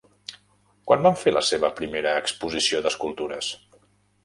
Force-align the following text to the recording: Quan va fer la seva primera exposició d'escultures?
Quan 0.91 1.03
va 1.07 1.11
fer 1.25 1.33
la 1.35 1.43
seva 1.51 1.71
primera 1.81 2.15
exposició 2.23 2.83
d'escultures? 2.87 3.55